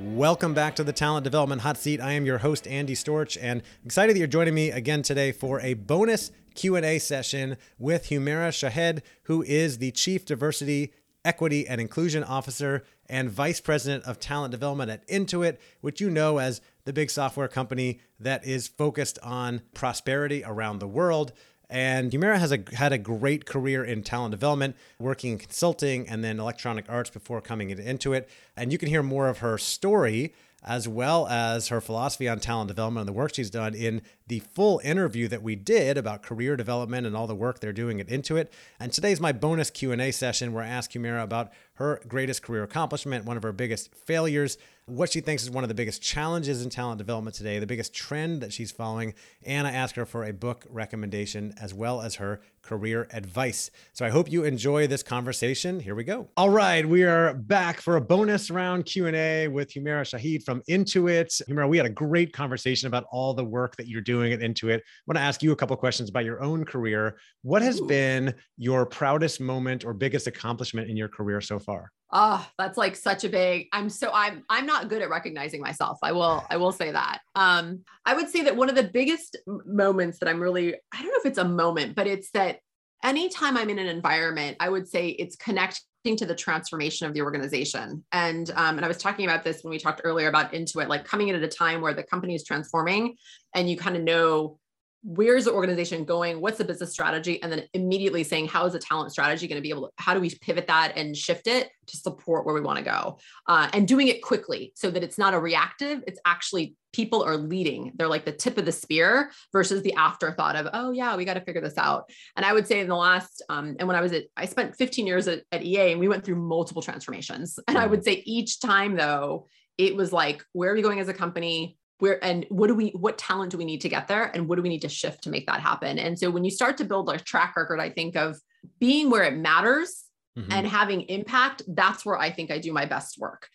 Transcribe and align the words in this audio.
Welcome 0.00 0.54
back 0.54 0.76
to 0.76 0.84
the 0.84 0.92
Talent 0.92 1.24
Development 1.24 1.62
Hot 1.62 1.76
Seat. 1.76 2.00
I 2.00 2.12
am 2.12 2.24
your 2.24 2.38
host 2.38 2.68
Andy 2.68 2.94
Storch 2.94 3.36
and 3.40 3.64
excited 3.84 4.14
that 4.14 4.18
you're 4.20 4.28
joining 4.28 4.54
me 4.54 4.70
again 4.70 5.02
today 5.02 5.32
for 5.32 5.60
a 5.60 5.74
bonus 5.74 6.30
Q&A 6.54 7.00
session 7.00 7.56
with 7.80 8.04
Humera 8.04 8.52
Shahed, 8.52 9.02
who 9.24 9.42
is 9.42 9.78
the 9.78 9.90
Chief 9.90 10.24
Diversity, 10.24 10.92
Equity, 11.24 11.66
and 11.66 11.80
Inclusion 11.80 12.22
Officer 12.22 12.84
and 13.08 13.28
Vice 13.28 13.60
President 13.60 14.04
of 14.04 14.20
Talent 14.20 14.52
Development 14.52 14.88
at 14.88 15.06
Intuit, 15.08 15.56
which 15.80 16.00
you 16.00 16.10
know 16.10 16.38
as 16.38 16.60
the 16.84 16.92
big 16.92 17.10
software 17.10 17.48
company 17.48 17.98
that 18.20 18.46
is 18.46 18.68
focused 18.68 19.18
on 19.20 19.62
prosperity 19.74 20.44
around 20.46 20.78
the 20.78 20.86
world. 20.86 21.32
And 21.70 22.10
Humera 22.12 22.38
has 22.38 22.52
a, 22.52 22.62
had 22.74 22.92
a 22.92 22.98
great 22.98 23.44
career 23.44 23.84
in 23.84 24.02
talent 24.02 24.30
development, 24.30 24.76
working 24.98 25.32
in 25.32 25.38
consulting 25.38 26.08
and 26.08 26.24
then 26.24 26.40
electronic 26.40 26.86
arts 26.88 27.10
before 27.10 27.40
coming 27.40 27.70
Intuit. 27.82 28.26
And 28.56 28.72
you 28.72 28.78
can 28.78 28.88
hear 28.88 29.02
more 29.02 29.28
of 29.28 29.38
her 29.38 29.58
story 29.58 30.32
as 30.64 30.88
well 30.88 31.26
as 31.28 31.68
her 31.68 31.80
philosophy 31.80 32.28
on 32.28 32.40
talent 32.40 32.68
development 32.68 33.02
and 33.02 33.08
the 33.08 33.18
work 33.18 33.34
she's 33.34 33.50
done 33.50 33.74
in 33.74 34.02
the 34.26 34.40
full 34.40 34.80
interview 34.82 35.28
that 35.28 35.42
we 35.42 35.54
did 35.54 35.96
about 35.96 36.22
career 36.22 36.56
development 36.56 37.06
and 37.06 37.16
all 37.16 37.26
the 37.26 37.34
work 37.34 37.60
they're 37.60 37.72
doing 37.72 38.00
at 38.00 38.08
Intuit. 38.08 38.48
And 38.80 38.92
today's 38.92 39.20
my 39.20 39.32
bonus 39.32 39.70
Q&A 39.70 40.10
session 40.10 40.52
where 40.52 40.64
I 40.64 40.68
ask 40.68 40.90
Humera 40.92 41.22
about 41.22 41.52
her 41.78 42.00
greatest 42.08 42.42
career 42.42 42.64
accomplishment, 42.64 43.24
one 43.24 43.36
of 43.36 43.44
her 43.44 43.52
biggest 43.52 43.94
failures, 43.94 44.58
what 44.88 45.12
she 45.12 45.20
thinks 45.20 45.42
is 45.42 45.50
one 45.50 45.62
of 45.62 45.68
the 45.68 45.74
biggest 45.74 46.02
challenges 46.02 46.62
in 46.62 46.70
talent 46.70 46.98
development 46.98 47.36
today, 47.36 47.58
the 47.58 47.66
biggest 47.66 47.94
trend 47.94 48.40
that 48.40 48.52
she's 48.52 48.72
following, 48.72 49.14
and 49.44 49.66
I 49.66 49.70
ask 49.70 49.94
her 49.94 50.04
for 50.04 50.24
a 50.24 50.32
book 50.32 50.64
recommendation 50.70 51.54
as 51.60 51.74
well 51.74 52.00
as 52.00 52.16
her 52.16 52.40
career 52.62 53.06
advice. 53.12 53.70
So 53.92 54.04
I 54.04 54.08
hope 54.08 54.30
you 54.30 54.44
enjoy 54.44 54.86
this 54.88 55.02
conversation. 55.02 55.78
Here 55.78 55.94
we 55.94 56.04
go. 56.04 56.28
All 56.36 56.50
right, 56.50 56.86
we 56.86 57.04
are 57.04 57.34
back 57.34 57.80
for 57.80 57.96
a 57.96 58.00
bonus 58.00 58.50
round 58.50 58.86
Q&A 58.86 59.46
with 59.46 59.72
Humera 59.72 60.04
Shahed 60.04 60.42
from 60.42 60.62
Intuit. 60.68 61.40
Humera, 61.48 61.68
we 61.68 61.76
had 61.76 61.86
a 61.86 61.90
great 61.90 62.32
conversation 62.32 62.88
about 62.88 63.04
all 63.12 63.34
the 63.34 63.44
work 63.44 63.76
that 63.76 63.86
you're 63.86 64.00
doing 64.00 64.32
at 64.32 64.40
Intuit. 64.40 64.78
I 64.78 64.82
want 65.06 65.16
to 65.16 65.22
ask 65.22 65.42
you 65.42 65.52
a 65.52 65.56
couple 65.56 65.76
questions 65.76 66.08
about 66.08 66.24
your 66.24 66.42
own 66.42 66.64
career. 66.64 67.18
What 67.42 67.62
has 67.62 67.80
Ooh. 67.80 67.86
been 67.86 68.34
your 68.56 68.84
proudest 68.84 69.40
moment 69.40 69.84
or 69.84 69.94
biggest 69.94 70.26
accomplishment 70.26 70.90
in 70.90 70.96
your 70.96 71.08
career 71.08 71.40
so 71.40 71.58
far? 71.58 71.67
Oh, 72.10 72.46
that's 72.56 72.78
like 72.78 72.96
such 72.96 73.24
a 73.24 73.28
big. 73.28 73.68
I'm 73.72 73.90
so 73.90 74.10
I'm 74.12 74.42
I'm 74.48 74.64
not 74.64 74.88
good 74.88 75.02
at 75.02 75.10
recognizing 75.10 75.60
myself. 75.60 75.98
I 76.02 76.12
will 76.12 76.44
I 76.48 76.56
will 76.56 76.72
say 76.72 76.90
that. 76.90 77.20
Um 77.34 77.80
I 78.06 78.14
would 78.14 78.30
say 78.30 78.42
that 78.44 78.56
one 78.56 78.70
of 78.70 78.76
the 78.76 78.84
biggest 78.84 79.36
moments 79.66 80.18
that 80.18 80.28
I'm 80.28 80.40
really 80.40 80.74
I 80.74 81.02
don't 81.02 81.08
know 81.08 81.18
if 81.18 81.26
it's 81.26 81.38
a 81.38 81.44
moment, 81.44 81.96
but 81.96 82.06
it's 82.06 82.30
that 82.30 82.60
anytime 83.04 83.56
I'm 83.56 83.68
in 83.68 83.78
an 83.78 83.86
environment, 83.86 84.56
I 84.58 84.70
would 84.70 84.88
say 84.88 85.08
it's 85.08 85.36
connecting 85.36 86.16
to 86.16 86.24
the 86.24 86.34
transformation 86.34 87.06
of 87.06 87.12
the 87.12 87.20
organization. 87.20 88.02
And 88.12 88.50
um, 88.56 88.76
and 88.76 88.84
I 88.84 88.88
was 88.88 88.98
talking 88.98 89.26
about 89.26 89.44
this 89.44 89.62
when 89.62 89.70
we 89.70 89.78
talked 89.78 90.00
earlier 90.02 90.28
about 90.28 90.52
Intuit, 90.52 90.88
like 90.88 91.04
coming 91.04 91.28
in 91.28 91.36
at 91.36 91.42
a 91.42 91.48
time 91.48 91.82
where 91.82 91.92
the 91.92 92.02
company 92.02 92.34
is 92.34 92.44
transforming 92.44 93.16
and 93.54 93.68
you 93.68 93.76
kind 93.76 93.96
of 93.96 94.02
know 94.02 94.58
where's 95.02 95.44
the 95.44 95.52
organization 95.52 96.04
going? 96.04 96.40
What's 96.40 96.58
the 96.58 96.64
business 96.64 96.92
strategy? 96.92 97.40
And 97.42 97.52
then 97.52 97.64
immediately 97.72 98.24
saying 98.24 98.48
how 98.48 98.66
is 98.66 98.72
the 98.72 98.78
talent 98.78 99.12
strategy 99.12 99.46
going 99.46 99.58
to 99.58 99.62
be 99.62 99.70
able 99.70 99.88
to 99.88 99.92
how 99.96 100.14
do 100.14 100.20
we 100.20 100.30
pivot 100.30 100.66
that 100.66 100.92
and 100.96 101.16
shift 101.16 101.46
it 101.46 101.70
to 101.86 101.96
support 101.96 102.44
where 102.44 102.54
we 102.54 102.60
want 102.60 102.78
to 102.78 102.84
go? 102.84 103.18
Uh, 103.46 103.68
and 103.72 103.86
doing 103.86 104.08
it 104.08 104.22
quickly 104.22 104.72
so 104.74 104.90
that 104.90 105.02
it's 105.02 105.18
not 105.18 105.34
a 105.34 105.38
reactive 105.38 106.02
it's 106.06 106.20
actually 106.24 106.74
people 106.92 107.22
are 107.22 107.36
leading. 107.36 107.92
They're 107.94 108.08
like 108.08 108.24
the 108.24 108.32
tip 108.32 108.58
of 108.58 108.64
the 108.64 108.72
spear 108.72 109.30
versus 109.52 109.82
the 109.82 109.94
afterthought 109.94 110.56
of 110.56 110.68
oh 110.72 110.90
yeah 110.90 111.16
we 111.16 111.24
got 111.24 111.34
to 111.34 111.42
figure 111.42 111.60
this 111.60 111.78
out. 111.78 112.10
And 112.36 112.44
i 112.44 112.52
would 112.52 112.66
say 112.66 112.80
in 112.80 112.88
the 112.88 112.96
last 112.96 113.42
um, 113.48 113.76
and 113.78 113.86
when 113.86 113.96
i 113.96 114.00
was 114.00 114.12
at 114.12 114.24
i 114.36 114.46
spent 114.46 114.76
15 114.76 115.06
years 115.06 115.28
at, 115.28 115.42
at 115.52 115.64
ea 115.64 115.92
and 115.92 116.00
we 116.00 116.08
went 116.08 116.24
through 116.24 116.36
multiple 116.36 116.82
transformations. 116.82 117.58
And 117.68 117.78
i 117.78 117.86
would 117.86 118.04
say 118.04 118.22
each 118.26 118.60
time 118.60 118.96
though 118.96 119.46
it 119.76 119.94
was 119.94 120.12
like 120.12 120.44
where 120.52 120.72
are 120.72 120.74
we 120.74 120.82
going 120.82 121.00
as 121.00 121.08
a 121.08 121.14
company 121.14 121.78
where 121.98 122.22
and 122.24 122.46
what 122.48 122.68
do 122.68 122.74
we 122.74 122.90
what 122.90 123.18
talent 123.18 123.50
do 123.50 123.58
we 123.58 123.64
need 123.64 123.80
to 123.80 123.88
get 123.88 124.08
there 124.08 124.24
and 124.34 124.48
what 124.48 124.56
do 124.56 124.62
we 124.62 124.68
need 124.68 124.82
to 124.82 124.88
shift 124.88 125.22
to 125.22 125.30
make 125.30 125.46
that 125.46 125.60
happen 125.60 125.98
and 125.98 126.18
so 126.18 126.30
when 126.30 126.44
you 126.44 126.50
start 126.50 126.76
to 126.76 126.84
build 126.84 127.08
a 127.10 127.18
track 127.18 127.56
record 127.56 127.80
i 127.80 127.90
think 127.90 128.16
of 128.16 128.38
being 128.78 129.10
where 129.10 129.24
it 129.24 129.36
matters 129.36 130.04
mm-hmm. 130.38 130.50
and 130.52 130.66
having 130.66 131.02
impact 131.02 131.62
that's 131.68 132.04
where 132.04 132.18
i 132.18 132.30
think 132.30 132.50
i 132.50 132.58
do 132.58 132.72
my 132.72 132.86
best 132.86 133.18
work 133.18 133.48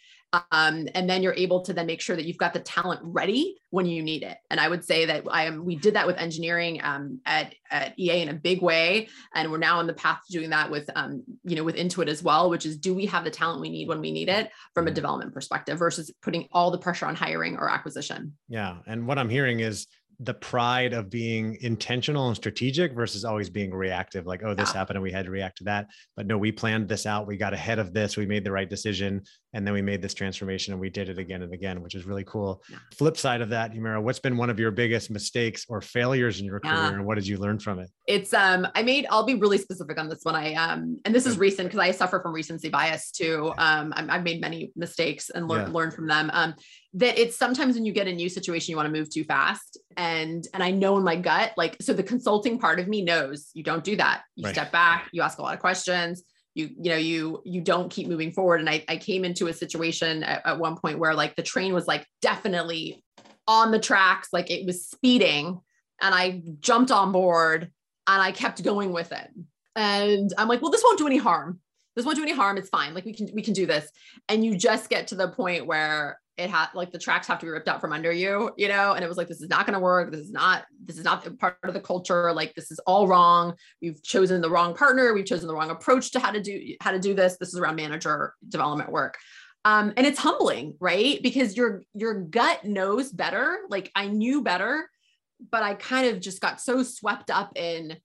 um, 0.52 0.88
and 0.96 1.10
then 1.10 1.22
you're 1.22 1.34
able 1.34 1.62
to 1.62 1.74
then 1.74 1.86
make 1.86 2.02
sure 2.02 2.16
that 2.16 2.26
you've 2.26 2.38
got 2.38 2.54
the 2.54 2.60
talent 2.60 3.02
ready 3.04 3.56
when 3.70 3.86
you 3.86 4.02
need 4.02 4.24
it. 4.24 4.38
And 4.50 4.60
I 4.60 4.68
would 4.68 4.84
say 4.84 5.06
that 5.06 5.26
I 5.30 5.46
am. 5.46 5.66
We 5.66 5.76
did 5.76 5.96
that 5.96 6.08
with 6.08 6.18
engineering 6.18 6.82
um, 6.84 7.20
at 7.26 7.54
at 7.70 7.98
EA 8.00 8.22
in 8.22 8.30
a 8.30 8.34
big 8.34 8.62
way, 8.62 9.10
and 9.34 9.52
we're 9.52 9.58
now 9.58 9.80
on 9.80 9.88
the 9.88 9.94
path 9.94 10.22
to 10.26 10.34
doing 10.34 10.50
that 10.50 10.70
with 10.70 10.90
um, 10.96 11.24
you 11.44 11.56
know 11.56 11.64
with 11.64 11.76
Intuit 11.76 12.08
as 12.08 12.24
well. 12.24 12.50
Which 12.50 12.66
is, 12.66 12.78
do 12.78 12.94
we 12.94 13.06
have 13.08 13.24
the 13.24 13.32
talent 13.32 13.62
we 13.62 13.70
need 13.70 13.88
when 13.88 14.02
we 14.02 14.12
need 14.12 14.30
it 14.30 14.50
from 14.74 14.86
a 14.86 14.90
mm-hmm. 14.90 14.96
development 14.96 15.34
perspective 15.34 15.78
versus 15.78 16.12
putting 16.22 16.48
all 16.52 16.72
the 16.72 16.78
pressure 16.78 17.06
on 17.06 17.16
hiring 17.16 17.58
or 17.58 17.70
acquisition? 17.70 18.34
Yeah, 18.48 18.78
and 18.88 19.08
what 19.08 19.20
I'm 19.20 19.30
hearing 19.30 19.60
is 19.60 19.88
the 20.20 20.34
pride 20.34 20.94
of 20.94 21.10
being 21.10 21.58
intentional 21.62 22.28
and 22.28 22.36
strategic 22.36 22.94
versus 22.94 23.26
always 23.26 23.50
being 23.50 23.74
reactive 23.74 24.26
like 24.26 24.42
oh 24.44 24.54
this 24.54 24.70
yeah. 24.70 24.80
happened 24.80 24.98
and 24.98 25.04
we 25.04 25.12
had 25.12 25.26
to 25.26 25.32
react 25.32 25.58
to 25.58 25.64
that 25.64 25.88
but 26.16 26.28
no 26.28 26.38
we 26.38 26.52
planned 26.52 26.88
this 26.88 27.06
out 27.06 27.28
we 27.28 27.38
got 27.38 27.54
ahead 27.54 27.80
of 27.80 27.94
this 27.94 28.18
we 28.18 28.26
made 28.26 28.44
the 28.44 28.52
right 28.52 28.70
decision 28.70 29.22
and 29.54 29.66
then 29.66 29.74
we 29.74 29.82
made 29.82 30.02
this 30.02 30.14
transformation 30.14 30.74
and 30.74 30.80
we 30.80 30.90
did 30.90 31.10
it 31.10 31.18
again 31.18 31.42
and 31.42 31.54
again 31.54 31.82
which 31.82 31.96
is 31.96 32.06
really 32.06 32.24
cool 32.26 32.62
yeah. 32.70 32.78
flip 32.96 33.18
side 33.18 33.42
of 33.42 33.50
that 33.50 33.74
Humera 33.74 34.02
what's 34.02 34.20
been 34.20 34.38
one 34.38 34.50
of 34.50 34.60
your 34.60 34.72
biggest 34.72 35.10
mistakes 35.10 35.66
or 35.70 35.82
failures 35.82 36.40
in 36.40 36.46
your 36.46 36.60
yeah. 36.64 36.76
career 36.76 36.98
and 36.98 37.06
what 37.06 37.16
did 37.16 37.28
you 37.28 37.38
learn 37.38 37.60
from 37.60 37.80
it 37.80 37.90
it's 38.08 38.34
um 38.34 38.68
i 38.76 38.84
made 38.84 39.06
i'll 39.10 39.26
be 39.26 39.36
really 39.36 39.58
specific 39.58 40.00
on 40.00 40.10
this 40.10 40.20
one 40.24 40.36
i 40.36 40.54
um 40.54 41.00
and 41.06 41.14
this 41.14 41.26
is 41.26 41.38
recent 41.38 41.68
because 41.68 41.80
i 41.80 41.92
suffer 41.92 42.22
from 42.22 42.34
recency 42.34 42.70
bias 42.70 43.12
too 43.12 43.54
um 43.58 43.94
i 43.96 44.14
have 44.14 44.24
made 44.24 44.42
many 44.42 44.72
mistakes 44.76 45.30
and 45.30 45.48
learned 45.48 45.74
learned 45.74 45.94
from 45.94 46.08
them 46.08 46.30
um 46.34 46.54
that 46.96 47.18
it's 47.18 47.38
sometimes 47.38 47.76
when 47.76 47.86
you 47.86 47.92
get 47.92 48.08
a 48.08 48.14
new 48.14 48.30
situation 48.30 48.72
you 48.72 48.78
want 48.78 48.88
to 48.88 49.00
move 49.00 49.10
too 49.10 49.24
fast 49.24 49.80
and 49.98 50.48
and 50.54 50.62
i 50.62 50.70
know 50.70 50.98
in 50.98 51.04
my 51.04 51.16
gut 51.16 51.52
like 51.58 51.76
so 51.82 51.92
the 51.94 52.04
consulting 52.04 52.60
part 52.60 52.80
of 52.80 52.88
me 52.88 53.02
knows 53.02 53.50
you 53.54 53.64
don't 53.64 53.84
do 53.84 53.96
that. 53.96 54.24
You 54.36 54.46
Right. 54.46 54.54
step 54.54 54.72
back 54.72 55.10
you 55.12 55.22
ask 55.22 55.40
a 55.40 55.42
lot 55.42 55.54
of 55.54 55.60
questions 55.60 56.24
you 56.54 56.70
you 56.80 56.92
know 56.92 56.98
you 56.98 57.42
you 57.46 57.62
don't 57.62 57.90
keep 57.90 58.08
moving 58.08 58.32
forward. 58.32 58.60
And 58.60 58.70
i, 58.70 58.84
I 58.88 58.98
came 58.98 59.26
into 59.26 59.48
a 59.48 59.54
situation 59.54 60.24
at, 60.24 60.46
at 60.46 60.60
one 60.60 60.76
point 60.78 61.00
where 61.00 61.14
like 61.16 61.36
the 61.36 61.44
train 61.44 61.74
was 61.74 61.88
like 61.88 62.06
definitely 62.22 63.04
on 63.48 63.72
the 63.72 63.80
tracks 63.80 64.30
like 64.32 64.52
it 64.52 64.66
was 64.66 64.88
speeding 64.88 65.60
and 66.02 66.16
i 66.16 66.42
jumped 66.60 66.92
on 66.92 67.12
board 67.12 67.72
and 68.08 68.22
i 68.22 68.32
kept 68.32 68.64
going 68.64 68.94
with 68.94 69.12
it. 69.12 69.30
And 69.76 70.32
i'm 70.38 70.48
like 70.48 70.62
well 70.62 70.72
this 70.72 70.84
won't 70.84 71.00
do 71.00 71.08
any 71.08 71.18
harm. 71.18 71.60
This 71.96 72.06
won't 72.06 72.18
do 72.18 72.24
any 72.24 72.34
harm. 72.34 72.58
It's 72.58 72.70
fine. 72.70 72.94
Like 72.94 73.06
we 73.06 73.14
can 73.14 73.30
we 73.34 73.42
can 73.42 73.54
do 73.54 73.66
this. 73.66 73.90
And 74.30 74.44
you 74.44 74.56
just 74.58 74.90
get 74.90 75.08
to 75.08 75.16
the 75.16 75.30
point 75.30 75.66
where 75.68 76.20
it 76.38 76.50
had 76.50 76.68
like 76.74 76.92
the 76.92 77.00
tracks 77.00 77.28
have 77.28 77.40
to 77.40 77.46
be 77.46 77.52
ripped 77.52 77.68
out 77.68 77.80
from 77.80 77.94
under 77.94 78.12
you 78.12 78.52
you 78.58 78.68
know? 78.68 78.94
And 78.94 79.04
it 79.04 79.08
was 79.08 79.18
like 79.18 79.28
this 79.28 79.42
is 79.42 79.50
not 79.50 79.66
going 79.66 79.76
to 79.76 79.80
work. 79.80 80.12
This 80.12 80.22
is 80.22 80.32
not 80.32 80.66
this 80.84 80.98
is 80.98 81.04
not 81.04 81.26
part 81.40 81.58
of 81.64 81.74
the 81.74 81.80
culture. 81.80 82.34
Like 82.34 82.54
this 82.56 82.72
is 82.72 82.80
all 82.80 83.08
wrong. 83.08 83.56
We've 83.82 84.02
chosen 84.04 84.42
the 84.42 84.50
wrong 84.50 84.76
partner. 84.76 85.14
We've 85.14 85.26
chosen 85.26 85.48
the 85.48 85.54
wrong 85.54 85.70
approach 85.70 86.12
to 86.12 86.20
how 86.20 86.32
to 86.32 86.42
do 86.42 86.76
how 86.82 86.92
to 86.92 87.00
do 87.00 87.14
this. 87.14 87.38
This 87.38 87.50
is 87.50 87.60
around 87.60 87.76
manager 87.76 88.34
development 88.48 88.92
work. 88.92 89.18
Um, 89.66 89.94
and 89.96 90.06
it's 90.06 90.20
humbling 90.20 90.76
right? 90.80 91.22
Because 91.22 91.56
your 91.56 91.84
your 91.94 92.22
gut 92.22 92.66
knows 92.66 93.12
better. 93.12 93.60
Like 93.70 93.92
i 93.96 94.08
knew 94.08 94.42
better 94.42 94.90
but 95.52 95.62
i 95.62 95.74
kind 95.74 96.08
of 96.08 96.22
just 96.22 96.40
got 96.40 96.62
so 96.62 96.84
swept 96.84 97.30
up 97.30 97.52
in 97.58 97.98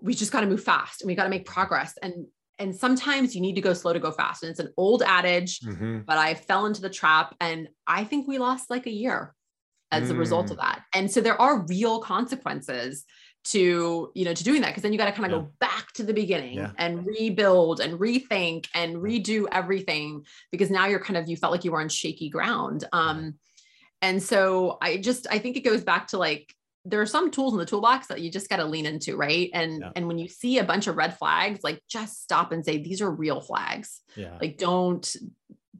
we 0.00 0.14
just 0.14 0.32
got 0.32 0.40
to 0.40 0.46
move 0.46 0.62
fast 0.62 1.00
and 1.00 1.08
we 1.08 1.14
got 1.14 1.24
to 1.24 1.30
make 1.30 1.46
progress. 1.46 1.94
And 2.02 2.26
and 2.58 2.74
sometimes 2.74 3.34
you 3.34 3.40
need 3.40 3.54
to 3.54 3.60
go 3.60 3.72
slow 3.74 3.92
to 3.92 3.98
go 3.98 4.10
fast 4.10 4.42
and 4.42 4.50
it's 4.50 4.60
an 4.60 4.72
old 4.76 5.02
adage 5.02 5.60
Mhm. 5.60 6.04
but 6.06 6.18
I 6.18 6.34
fell 6.34 6.66
into 6.66 6.80
the 6.80 6.90
trap 6.90 7.34
and 7.40 7.68
I 7.86 8.04
think 8.04 8.26
we 8.26 8.38
lost 8.38 8.70
like 8.70 8.86
a 8.86 8.90
year 8.92 9.34
as 9.92 10.10
a 10.10 10.14
result 10.14 10.46
Mm. 10.46 10.50
of 10.52 10.56
that. 10.58 10.82
And 10.94 11.10
so 11.10 11.20
there 11.20 11.40
are 11.40 11.64
real 11.68 12.00
consequences 12.00 13.04
to, 13.44 14.10
you 14.14 14.24
know, 14.24 14.34
to 14.34 14.42
doing 14.42 14.60
that 14.62 14.68
because 14.70 14.82
then 14.82 14.92
you 14.92 14.98
got 14.98 15.06
to 15.06 15.12
kind 15.12 15.32
of 15.32 15.38
Yeah. 15.38 15.44
go 15.46 15.52
back 15.60 15.92
to 15.92 16.02
the 16.02 16.12
beginning 16.12 16.54
Yeah. 16.54 16.72
and 16.78 17.06
rebuild 17.06 17.80
and 17.80 17.98
rethink 18.00 18.66
and 18.74 18.96
redo 18.96 19.46
everything 19.52 20.26
because 20.50 20.70
now 20.70 20.86
you're 20.86 20.98
kind 21.00 21.16
of 21.16 21.28
you 21.28 21.36
felt 21.36 21.52
like 21.52 21.64
you 21.64 21.70
were 21.70 21.80
on 21.80 21.88
shaky 21.88 22.28
ground. 22.28 22.84
Um 22.92 23.38
and 24.02 24.22
so 24.22 24.78
I 24.82 24.96
just 24.96 25.26
I 25.30 25.38
think 25.38 25.56
it 25.56 25.60
goes 25.60 25.84
back 25.84 26.08
to 26.08 26.18
like 26.18 26.52
there 26.88 27.00
are 27.00 27.06
some 27.06 27.30
tools 27.30 27.52
in 27.52 27.58
the 27.58 27.66
toolbox 27.66 28.06
that 28.06 28.20
you 28.20 28.30
just 28.30 28.48
got 28.48 28.58
to 28.58 28.64
lean 28.64 28.86
into, 28.86 29.16
right? 29.16 29.50
And 29.52 29.80
Yeah. 29.80 29.90
and 29.96 30.06
when 30.06 30.18
you 30.18 30.28
see 30.28 30.58
a 30.58 30.64
bunch 30.64 30.86
of 30.86 30.96
red 30.96 31.18
flags, 31.18 31.64
like 31.64 31.82
just 31.88 32.22
stop 32.22 32.52
and 32.52 32.64
say 32.64 32.78
these 32.78 33.00
are 33.02 33.10
real 33.10 33.40
flags 33.40 34.00
Yeah. 34.14 34.38
like 34.40 34.56
don't 34.56 35.04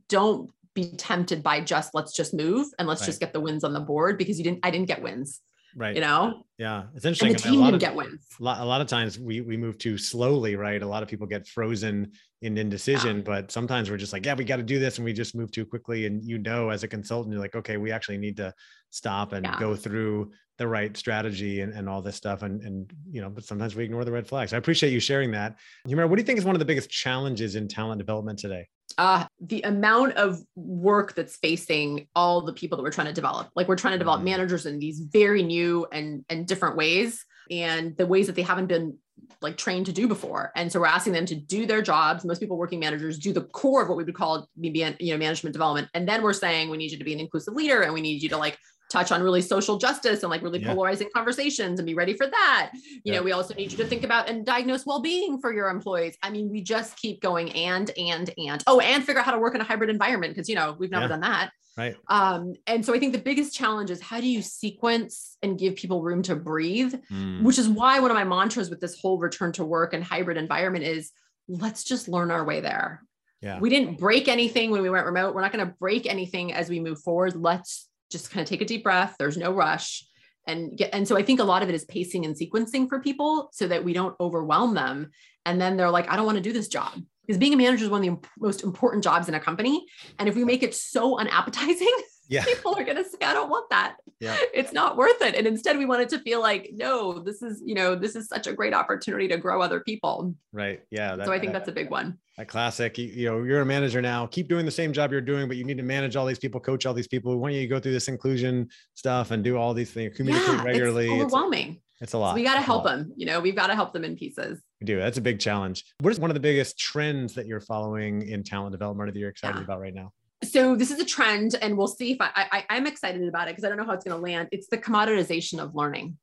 don't 0.08 0.50
be 0.74 0.90
tempted 0.92 1.42
by 1.42 1.60
just 1.60 1.94
let's 1.94 2.12
just 2.12 2.34
move 2.34 2.66
and 2.78 2.86
let's 2.86 3.00
Right. 3.02 3.06
just 3.06 3.20
get 3.20 3.32
the 3.32 3.40
wins 3.40 3.64
on 3.64 3.72
the 3.72 3.80
board 3.80 4.18
because 4.18 4.36
you 4.38 4.44
didn't 4.44 4.60
i 4.62 4.70
didn't 4.70 4.88
get 4.88 5.00
wins 5.02 5.40
right. 5.76 5.94
you 5.94 6.00
know 6.00 6.42
Yeah. 6.58 6.84
It's 6.94 7.04
and 7.04 7.14
interesting. 7.14 7.28
the 7.28 7.34
'cause 7.34 7.44
a 7.46 7.50
team 7.50 7.60
lot 7.60 7.66
didn't 7.66 7.74
of- 7.76 7.80
get 7.80 7.94
wins 7.94 8.26
a 8.40 8.42
lot, 8.42 8.60
a 8.60 8.64
lot 8.64 8.80
of 8.80 8.86
times 8.88 9.18
we 9.18 9.40
we 9.42 9.56
move 9.56 9.76
too 9.78 9.96
slowly, 9.98 10.56
right? 10.56 10.82
A 10.82 10.86
lot 10.86 11.02
of 11.02 11.08
people 11.08 11.26
get 11.26 11.46
frozen 11.46 12.12
in 12.42 12.56
indecision, 12.58 13.22
but 13.22 13.50
sometimes 13.50 13.90
we're 13.90 13.96
just 13.96 14.12
like, 14.12 14.24
yeah, 14.26 14.34
we 14.34 14.44
got 14.44 14.56
to 14.56 14.62
do 14.62 14.78
this, 14.78 14.98
and 14.98 15.04
we 15.04 15.12
just 15.12 15.34
move 15.34 15.50
too 15.50 15.64
quickly. 15.64 16.06
And 16.06 16.22
you 16.24 16.38
know, 16.38 16.70
as 16.70 16.82
a 16.82 16.88
consultant, 16.88 17.32
you're 17.32 17.40
like, 17.40 17.54
okay, 17.56 17.76
we 17.76 17.90
actually 17.92 18.18
need 18.18 18.36
to 18.38 18.52
stop 18.90 19.32
and 19.32 19.44
Yeah. 19.44 19.58
go 19.58 19.74
through 19.76 20.32
the 20.58 20.66
right 20.66 20.96
strategy 20.96 21.60
and, 21.60 21.72
and 21.74 21.88
all 21.88 22.00
this 22.02 22.16
stuff. 22.16 22.42
And 22.42 22.62
and 22.62 22.90
you 23.10 23.20
know, 23.20 23.28
but 23.30 23.44
sometimes 23.44 23.74
we 23.76 23.84
ignore 23.84 24.04
the 24.04 24.12
red 24.12 24.26
flags. 24.26 24.52
I 24.52 24.56
appreciate 24.58 24.92
you 24.92 25.00
sharing 25.00 25.30
that. 25.32 25.56
Humera, 25.88 26.08
what 26.08 26.16
do 26.16 26.22
you 26.22 26.26
think 26.26 26.38
is 26.38 26.44
one 26.44 26.54
of 26.54 26.60
the 26.60 26.64
biggest 26.72 26.88
challenges 26.90 27.54
in 27.56 27.68
talent 27.68 27.98
development 27.98 28.38
today? 28.38 28.66
Uh 28.98 29.26
the 29.40 29.62
amount 29.62 30.14
of 30.14 30.40
work 30.54 31.14
that's 31.14 31.36
facing 31.36 32.06
all 32.14 32.40
the 32.42 32.52
people 32.52 32.76
that 32.76 32.82
we're 32.82 32.90
trying 32.90 33.08
to 33.08 33.12
develop. 33.12 33.48
Like 33.54 33.68
we're 33.68 33.76
trying 33.76 33.92
to 33.92 33.98
develop 33.98 34.20
Mhm. 34.20 34.24
managers 34.24 34.66
in 34.66 34.78
these 34.78 35.00
very 35.00 35.42
new 35.42 35.86
and 35.92 36.24
and 36.28 36.46
different 36.46 36.76
ways 36.76 37.24
and 37.50 37.96
the 37.96 38.06
ways 38.06 38.26
that 38.26 38.36
they 38.36 38.42
haven't 38.42 38.66
been 38.66 38.96
like 39.40 39.56
trained 39.56 39.86
to 39.86 39.92
do 39.92 40.08
before. 40.08 40.52
And 40.56 40.70
so 40.70 40.80
we're 40.80 40.86
asking 40.86 41.12
them 41.12 41.26
to 41.26 41.34
do 41.34 41.66
their 41.66 41.82
jobs. 41.82 42.24
Most 42.24 42.40
people 42.40 42.56
working 42.56 42.80
managers 42.80 43.18
do 43.18 43.32
the 43.32 43.42
core 43.42 43.82
of 43.82 43.88
what 43.88 43.96
we 43.96 44.04
would 44.04 44.14
call 44.14 44.48
maybe 44.56 44.78
you 45.00 45.12
know 45.12 45.18
management 45.18 45.52
development. 45.52 45.88
And 45.94 46.08
then 46.08 46.22
we're 46.22 46.32
saying 46.32 46.70
we 46.70 46.76
need 46.76 46.92
you 46.92 46.98
to 46.98 47.04
be 47.04 47.12
an 47.12 47.20
inclusive 47.20 47.54
leader 47.54 47.82
and 47.82 47.92
we 47.92 48.00
need 48.00 48.22
you 48.22 48.28
to 48.30 48.36
like 48.36 48.58
touch 48.88 49.10
on 49.12 49.22
really 49.22 49.42
social 49.42 49.78
justice 49.78 50.22
and 50.22 50.30
like 50.30 50.42
really 50.42 50.60
Yeah. 50.60 50.72
polarizing 50.72 51.08
conversations 51.14 51.78
and 51.80 51.86
be 51.86 51.94
ready 51.94 52.14
for 52.14 52.26
that 52.26 52.70
you 52.74 53.00
Yeah. 53.04 53.16
know 53.16 53.22
we 53.22 53.32
also 53.32 53.54
need 53.54 53.72
you 53.72 53.78
to 53.78 53.86
think 53.86 54.04
about 54.04 54.28
and 54.28 54.44
diagnose 54.46 54.86
well-being 54.86 55.40
for 55.40 55.52
your 55.52 55.68
employees 55.68 56.16
i 56.22 56.30
mean 56.30 56.48
we 56.48 56.60
just 56.62 56.96
keep 56.96 57.20
going 57.20 57.50
and 57.52 57.90
and 57.98 58.30
and 58.38 58.62
oh 58.66 58.80
and 58.80 59.04
figure 59.04 59.18
out 59.20 59.24
how 59.26 59.32
to 59.32 59.38
work 59.38 59.54
in 59.54 59.60
a 59.60 59.64
hybrid 59.64 59.90
environment 59.90 60.32
because 60.34 60.48
you 60.48 60.54
know 60.54 60.76
we've 60.78 60.90
never 60.90 61.04
Yeah. 61.04 61.08
done 61.08 61.20
that 61.20 61.50
Right. 61.76 61.96
um 62.08 62.54
and 62.66 62.84
so 62.86 62.94
i 62.94 62.98
think 62.98 63.12
the 63.12 63.18
biggest 63.18 63.54
challenge 63.54 63.90
is 63.90 64.00
how 64.00 64.20
do 64.20 64.26
you 64.28 64.40
sequence 64.40 65.36
and 65.42 65.58
give 65.58 65.74
people 65.76 66.02
room 66.02 66.22
to 66.22 66.36
breathe 66.36 66.94
Mm, 67.12 67.42
which 67.42 67.58
is 67.58 67.68
why 67.68 67.98
one 68.00 68.10
of 68.10 68.14
my 68.16 68.24
mantras 68.24 68.70
with 68.70 68.80
this 68.80 68.98
whole 69.00 69.18
return 69.18 69.52
to 69.52 69.64
work 69.64 69.94
and 69.94 70.02
hybrid 70.04 70.36
environment 70.36 70.84
is 70.84 71.10
let's 71.48 71.84
just 71.84 72.08
learn 72.08 72.30
our 72.30 72.44
way 72.44 72.60
there 72.60 73.02
yeah. 73.42 73.58
we 73.60 73.68
didn't 73.68 73.98
break 73.98 74.26
anything 74.28 74.70
when 74.70 74.80
we 74.82 74.90
went 74.90 75.04
remote 75.06 75.34
we're 75.34 75.42
not 75.42 75.52
going 75.52 75.66
to 75.66 75.74
break 75.78 76.06
anything 76.06 76.52
as 76.52 76.70
we 76.70 76.80
move 76.80 77.00
forward 77.00 77.34
let's 77.36 77.88
just 78.10 78.30
kind 78.30 78.42
of 78.42 78.48
take 78.48 78.62
a 78.62 78.64
deep 78.64 78.82
breath 78.82 79.16
there's 79.18 79.36
no 79.36 79.52
rush 79.52 80.04
and 80.46 80.76
get 80.76 80.90
and 80.92 81.06
so 81.06 81.16
i 81.16 81.22
think 81.22 81.40
a 81.40 81.44
lot 81.44 81.62
of 81.62 81.68
it 81.68 81.74
is 81.74 81.84
pacing 81.84 82.24
and 82.24 82.36
sequencing 82.36 82.88
for 82.88 83.00
people 83.00 83.48
so 83.52 83.66
that 83.66 83.84
we 83.84 83.92
don't 83.92 84.16
overwhelm 84.20 84.74
them. 84.74 85.10
And 85.44 85.60
then 85.60 85.76
they're 85.76 85.90
like 85.90 86.10
i 86.10 86.16
don't 86.16 86.26
want 86.26 86.36
to 86.36 86.42
do 86.42 86.52
this 86.52 86.68
job. 86.68 87.00
Because 87.26 87.38
being 87.38 87.54
a 87.54 87.56
manager 87.56 87.84
is 87.84 87.90
one 87.90 88.06
of 88.06 88.20
the 88.22 88.28
most 88.38 88.62
important 88.62 89.02
jobs 89.02 89.28
in 89.28 89.34
a 89.34 89.40
company. 89.40 89.84
And 90.18 90.28
if 90.28 90.36
we 90.36 90.44
make 90.44 90.62
it 90.62 90.74
so 90.74 91.18
unappetizing 91.18 91.92
Yeah. 92.28 92.44
people 92.52 92.74
are 92.76 92.84
going 92.84 92.96
to 92.96 93.04
say 93.04 93.18
i 93.22 93.32
don't 93.32 93.48
want 93.50 93.68
that 93.70 93.96
Yeah. 94.20 94.36
it's 94.54 94.72
not 94.72 94.96
worth 94.96 95.20
it 95.22 95.34
and 95.34 95.46
instead 95.46 95.78
we 95.78 95.86
want 95.86 96.02
it 96.02 96.08
to 96.10 96.18
feel 96.18 96.40
like 96.40 96.70
no 96.74 97.18
this 97.20 97.42
is 97.42 97.62
you 97.64 97.74
know 97.74 97.94
this 97.94 98.16
is 98.16 98.28
such 98.28 98.46
a 98.46 98.52
great 98.52 98.74
opportunity 98.74 99.28
to 99.28 99.36
grow 99.36 99.60
other 99.62 99.80
people 99.80 100.34
Right. 100.52 100.80
Yeah. 100.90 101.16
so 101.24 101.32
i 101.32 101.38
think 101.38 101.52
that's 101.52 101.68
a 101.68 101.72
big 101.72 101.90
one 101.90 102.18
that 102.38 102.48
classic 102.48 102.98
you, 102.98 103.06
you 103.06 103.26
know 103.30 103.42
you're 103.42 103.60
a 103.60 103.66
manager 103.66 104.02
now 104.02 104.26
keep 104.26 104.48
doing 104.48 104.64
the 104.66 104.70
same 104.70 104.92
job 104.92 105.10
you're 105.12 105.20
doing 105.20 105.48
but 105.48 105.56
you 105.56 105.64
need 105.64 105.76
to 105.78 105.82
manage 105.82 106.16
all 106.16 106.26
these 106.26 106.38
people 106.38 106.60
coach 106.60 106.84
all 106.86 106.94
these 106.94 107.08
people 107.08 107.30
we 107.32 107.38
want 107.38 107.54
you 107.54 107.60
to 107.60 107.66
go 107.66 107.78
through 107.80 107.92
this 107.92 108.08
inclusion 108.08 108.68
stuff 108.94 109.30
and 109.30 109.42
do 109.44 109.56
all 109.56 109.72
these 109.74 109.90
things 109.90 110.14
communicate 110.16 110.48
yeah, 110.54 110.62
regularly 110.62 111.06
it's 111.06 111.14
it's, 111.14 111.22
overwhelming 111.34 111.80
it's 112.00 112.12
a 112.12 112.18
lot 112.18 112.32
So 112.32 112.34
we 112.34 112.42
got 112.44 112.56
to 112.56 112.60
help 112.60 112.84
them. 112.84 113.10
You 113.16 113.24
know, 113.24 113.40
we've 113.40 113.56
got 113.56 113.68
to 113.68 113.74
help 113.74 113.94
them 113.94 114.04
in 114.04 114.16
pieces. 114.16 114.60
we 114.82 114.84
do 114.84 114.98
that's 114.98 115.16
a 115.16 115.22
big 115.22 115.40
challenge 115.40 115.82
what 116.00 116.10
is 116.12 116.20
one 116.20 116.28
of 116.28 116.34
the 116.34 116.40
biggest 116.40 116.78
trends 116.78 117.32
that 117.36 117.46
you're 117.46 117.58
following 117.60 118.20
in 118.28 118.42
talent 118.44 118.72
development 118.72 119.10
that 119.14 119.18
you're 119.18 119.30
excited 119.30 119.56
Yeah. 119.56 119.64
about 119.64 119.80
right 119.80 119.94
now 119.94 120.12
So 120.50 120.76
this 120.76 120.90
is 120.90 121.00
a 121.00 121.04
trend, 121.04 121.56
and 121.60 121.76
we'll 121.76 121.88
see 121.88 122.12
if 122.12 122.18
I, 122.20 122.30
I 122.34 122.64
I'm 122.70 122.86
excited 122.86 123.26
about 123.26 123.48
it 123.48 123.52
because 123.52 123.64
I 123.64 123.68
don't 123.68 123.78
know 123.78 123.84
how 123.84 123.92
it's 123.92 124.04
going 124.04 124.16
to 124.16 124.22
land. 124.22 124.48
It's 124.52 124.68
the 124.68 124.78
commoditization 124.78 125.58
of 125.58 125.74
learning. 125.74 126.18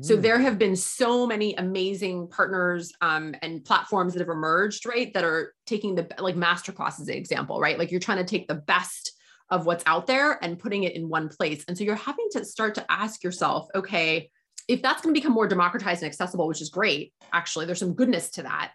So 0.00 0.16
Mm, 0.16 0.22
there 0.22 0.38
have 0.38 0.58
been 0.58 0.76
so 0.76 1.26
many 1.26 1.54
amazing 1.54 2.28
partners 2.28 2.92
um, 3.00 3.34
and 3.42 3.64
platforms 3.64 4.12
that 4.12 4.20
have 4.20 4.28
emerged, 4.28 4.86
right? 4.86 5.12
That 5.12 5.24
are 5.24 5.54
taking 5.66 5.96
the 5.96 6.06
like 6.18 6.36
masterclass 6.36 7.00
as 7.00 7.08
an 7.08 7.16
example, 7.16 7.58
right? 7.60 7.78
Like 7.78 7.90
you're 7.90 8.00
trying 8.00 8.18
to 8.18 8.24
take 8.24 8.46
the 8.46 8.54
best 8.54 9.12
of 9.50 9.66
what's 9.66 9.82
out 9.86 10.06
there 10.06 10.42
and 10.44 10.58
putting 10.58 10.84
it 10.84 10.94
in 10.94 11.08
one 11.08 11.28
place. 11.28 11.64
And 11.66 11.76
so 11.76 11.84
you're 11.84 11.96
having 11.96 12.28
to 12.32 12.44
start 12.44 12.74
to 12.76 12.86
ask 12.88 13.24
yourself, 13.24 13.68
okay, 13.74 14.30
if 14.68 14.82
that's 14.82 15.02
going 15.02 15.14
to 15.14 15.18
become 15.18 15.32
more 15.32 15.48
democratized 15.48 16.02
and 16.02 16.08
accessible, 16.08 16.46
which 16.46 16.60
is 16.60 16.68
great, 16.68 17.12
actually, 17.32 17.66
there's 17.66 17.78
some 17.78 17.94
goodness 17.94 18.30
to 18.32 18.42
that. 18.42 18.72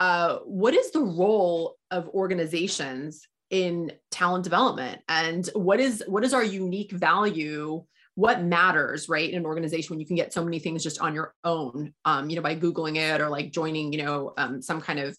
Uh, 0.00 0.38
what 0.44 0.74
is 0.74 0.90
the 0.92 1.00
role 1.00 1.76
of 1.90 2.08
organizations 2.10 3.26
in 3.52 3.92
talent 4.10 4.42
development, 4.42 5.02
and 5.08 5.46
what 5.54 5.78
is 5.78 6.02
what 6.08 6.24
is 6.24 6.34
our 6.34 6.42
unique 6.42 6.90
value? 6.90 7.84
What 8.14 8.42
matters, 8.42 9.08
right, 9.08 9.30
in 9.30 9.36
an 9.36 9.46
organization 9.46 9.94
when 9.94 10.00
you 10.00 10.06
can 10.06 10.16
get 10.16 10.32
so 10.32 10.44
many 10.44 10.58
things 10.58 10.82
just 10.82 11.00
on 11.00 11.14
your 11.14 11.34
own, 11.44 11.94
um, 12.04 12.28
you 12.28 12.36
know, 12.36 12.42
by 12.42 12.56
googling 12.56 12.96
it 12.96 13.20
or 13.20 13.30
like 13.30 13.52
joining, 13.52 13.92
you 13.92 14.02
know, 14.02 14.34
um, 14.36 14.60
some 14.60 14.80
kind 14.80 14.98
of 14.98 15.16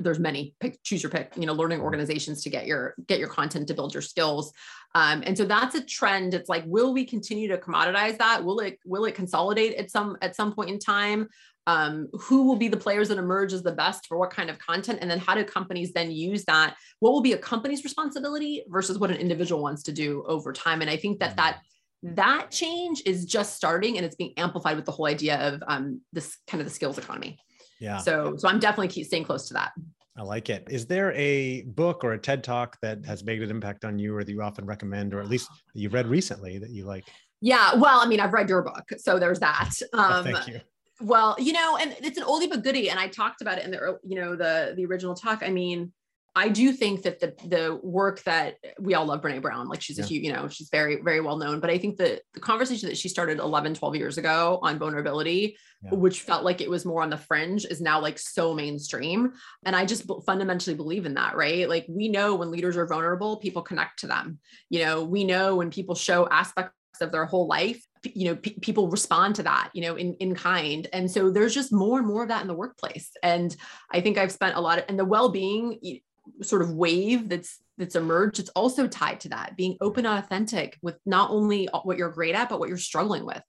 there's 0.00 0.18
many 0.18 0.54
pick 0.60 0.82
choose 0.82 1.02
your 1.02 1.10
pick 1.10 1.32
you 1.36 1.46
know 1.46 1.52
learning 1.52 1.80
organizations 1.80 2.42
to 2.42 2.50
get 2.50 2.66
your 2.66 2.94
get 3.06 3.18
your 3.18 3.28
content 3.28 3.68
to 3.68 3.74
build 3.74 3.94
your 3.94 4.02
skills. 4.02 4.52
Um, 4.94 5.22
and 5.24 5.36
so 5.36 5.44
that's 5.44 5.74
a 5.74 5.84
trend. 5.84 6.34
It's 6.34 6.48
like 6.48 6.64
will 6.66 6.92
we 6.92 7.04
continue 7.04 7.48
to 7.48 7.58
commoditize 7.58 8.18
that? 8.18 8.44
Will 8.44 8.60
it 8.60 8.78
will 8.84 9.04
it 9.04 9.14
consolidate 9.14 9.74
at 9.74 9.90
some 9.90 10.16
at 10.22 10.34
some 10.34 10.52
point 10.52 10.70
in 10.70 10.78
time 10.78 11.28
um, 11.68 12.08
who 12.14 12.44
will 12.44 12.56
be 12.56 12.68
the 12.68 12.78
players 12.78 13.10
that 13.10 13.18
emerge 13.18 13.52
as 13.52 13.62
the 13.62 13.72
best 13.72 14.06
for 14.06 14.16
what 14.16 14.30
kind 14.30 14.48
of 14.48 14.58
content 14.58 15.00
and 15.02 15.10
then 15.10 15.18
how 15.18 15.34
do 15.34 15.44
companies 15.44 15.92
then 15.92 16.10
use 16.10 16.46
that? 16.46 16.74
What 17.00 17.12
will 17.12 17.20
be 17.20 17.34
a 17.34 17.38
company's 17.38 17.84
responsibility 17.84 18.64
versus 18.68 18.98
what 18.98 19.10
an 19.10 19.18
individual 19.18 19.62
wants 19.62 19.82
to 19.82 19.92
do 19.92 20.24
over 20.26 20.50
time? 20.52 20.80
And 20.80 20.88
i 20.90 20.96
think 20.96 21.20
that 21.20 21.36
that 21.36 21.58
that 22.02 22.50
change 22.50 23.02
is 23.04 23.26
just 23.26 23.54
starting 23.54 23.98
and 23.98 24.06
it's 24.06 24.16
being 24.16 24.32
amplified 24.38 24.76
with 24.76 24.86
the 24.86 24.92
whole 24.92 25.06
idea 25.06 25.36
of 25.36 25.62
um, 25.66 26.00
this 26.12 26.38
kind 26.46 26.62
of 26.62 26.66
the 26.66 26.72
skills 26.72 26.96
economy. 26.96 27.38
Yeah. 27.80 27.98
So 27.98 28.34
so 28.38 28.48
i'm 28.48 28.58
definitely 28.58 28.88
keep 28.88 29.06
staying 29.06 29.24
close 29.24 29.46
to 29.48 29.54
that. 29.54 29.72
I 30.16 30.22
like 30.22 30.48
it. 30.48 30.66
Is 30.70 30.86
there 30.86 31.12
a 31.12 31.62
book 31.62 32.02
or 32.02 32.12
a 32.14 32.18
ted 32.18 32.42
talk 32.42 32.78
that 32.80 33.04
has 33.04 33.22
made 33.24 33.42
an 33.42 33.50
impact 33.50 33.84
on 33.84 33.98
you 33.98 34.16
or 34.16 34.24
that 34.24 34.32
you 34.32 34.42
often 34.42 34.64
recommend 34.64 35.12
or 35.12 35.20
at 35.20 35.28
least 35.28 35.48
that 35.74 35.80
you've 35.80 35.92
read 35.92 36.06
recently 36.06 36.58
that 36.58 36.70
you 36.70 36.86
like? 36.86 37.04
Yeah 37.42 37.74
well 37.74 38.00
i 38.00 38.06
mean 38.06 38.20
i've 38.20 38.32
read 38.32 38.48
your 38.48 38.62
book 38.62 38.88
so 38.96 39.18
there's 39.18 39.40
that. 39.40 39.74
Oh, 39.92 39.98
um 40.00 40.24
thank 40.24 40.48
you 40.48 40.60
well 41.00 41.36
you 41.38 41.52
know 41.52 41.76
and 41.80 41.94
it's 42.00 42.18
an 42.18 42.24
oldie 42.24 42.48
but 42.48 42.62
goodie 42.62 42.90
and 42.90 42.98
i 42.98 43.06
talked 43.06 43.40
about 43.40 43.58
it 43.58 43.64
in 43.64 43.70
the 43.70 43.98
you 44.04 44.20
know 44.20 44.34
the 44.34 44.72
the 44.76 44.84
original 44.84 45.14
talk 45.14 45.42
i 45.42 45.50
mean 45.50 45.92
I 46.38 46.48
do 46.48 46.72
think 46.72 47.02
that 47.02 47.18
the 47.18 47.34
the 47.48 47.80
work 47.82 48.22
that 48.22 48.58
we 48.78 48.94
all 48.94 49.06
love 49.06 49.22
Brene 49.22 49.42
Brown, 49.42 49.68
like 49.68 49.82
she's 49.82 49.98
yeah. 49.98 50.04
a 50.04 50.06
huge, 50.06 50.22
you 50.22 50.32
know, 50.32 50.46
she's 50.46 50.68
very, 50.70 51.02
very 51.02 51.20
well 51.20 51.36
known. 51.36 51.58
But 51.58 51.70
I 51.70 51.78
think 51.78 51.96
that 51.96 52.22
the 52.32 52.38
conversation 52.38 52.88
that 52.88 52.96
she 52.96 53.08
started 53.08 53.40
11, 53.40 53.74
12 53.74 53.96
years 53.96 54.18
ago 54.18 54.60
on 54.62 54.78
vulnerability, 54.78 55.56
yeah. 55.82 55.94
which 55.94 56.20
felt 56.20 56.44
like 56.44 56.60
it 56.60 56.70
was 56.70 56.84
more 56.84 57.02
on 57.02 57.10
the 57.10 57.16
fringe, 57.16 57.64
is 57.64 57.80
now 57.80 58.00
like 58.00 58.20
so 58.20 58.54
mainstream. 58.54 59.32
And 59.64 59.74
I 59.74 59.84
just 59.84 60.08
fundamentally 60.24 60.76
believe 60.76 61.06
in 61.06 61.14
that, 61.14 61.34
right? 61.34 61.68
Like 61.68 61.86
we 61.88 62.08
know 62.08 62.36
when 62.36 62.52
leaders 62.52 62.76
are 62.76 62.86
vulnerable, 62.86 63.38
people 63.38 63.62
connect 63.62 63.98
to 64.00 64.06
them. 64.06 64.38
You 64.70 64.84
know, 64.84 65.02
we 65.02 65.24
know 65.24 65.56
when 65.56 65.70
people 65.70 65.96
show 65.96 66.28
aspects 66.28 66.72
of 67.00 67.10
their 67.10 67.26
whole 67.26 67.48
life 67.48 67.84
you 68.04 68.26
know 68.26 68.36
p- 68.36 68.58
people 68.60 68.88
respond 68.88 69.34
to 69.36 69.42
that 69.42 69.70
you 69.74 69.82
know 69.82 69.96
in 69.96 70.14
in 70.14 70.34
kind. 70.34 70.88
And 70.92 71.10
so 71.10 71.30
there's 71.30 71.54
just 71.54 71.72
more 71.72 71.98
and 71.98 72.06
more 72.06 72.22
of 72.22 72.28
that 72.28 72.42
in 72.42 72.48
the 72.48 72.54
workplace. 72.54 73.10
And 73.22 73.54
i 73.90 74.00
think 74.00 74.18
i've 74.18 74.32
spent 74.32 74.56
a 74.56 74.60
lot 74.60 74.78
of 74.78 74.84
and 74.88 74.98
the 74.98 75.04
well-being 75.04 76.00
sort 76.42 76.62
of 76.62 76.72
wave 76.72 77.28
that's 77.28 77.60
that's 77.78 77.96
emerged 77.96 78.38
it's 78.38 78.50
also 78.50 78.86
tied 78.86 79.20
to 79.20 79.28
that 79.30 79.56
being 79.56 79.76
open 79.80 80.04
and 80.04 80.18
authentic 80.18 80.78
with 80.82 80.96
not 81.06 81.30
only 81.30 81.68
what 81.84 81.96
you're 81.96 82.10
great 82.10 82.34
at 82.34 82.48
but 82.48 82.58
what 82.58 82.68
you're 82.68 82.78
struggling 82.78 83.24
with. 83.24 83.42